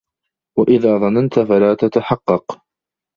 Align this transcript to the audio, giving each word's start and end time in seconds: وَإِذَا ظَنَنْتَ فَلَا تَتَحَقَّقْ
وَإِذَا 0.59 0.97
ظَنَنْتَ 0.97 1.39
فَلَا 1.39 1.73
تَتَحَقَّقْ 1.75 2.61